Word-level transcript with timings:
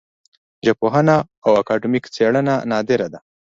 ژبپوهنه 0.65 1.15
او 1.45 1.51
اکاډمیک 1.61 2.05
څېړنه 2.15 2.55
نادره 2.69 3.07
ده 3.13 3.19